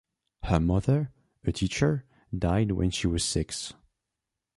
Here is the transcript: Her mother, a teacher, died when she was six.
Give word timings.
Her 0.45 0.59
mother, 0.59 1.11
a 1.43 1.51
teacher, 1.51 2.05
died 2.35 2.71
when 2.71 2.89
she 2.89 3.05
was 3.05 3.23
six. 3.23 3.75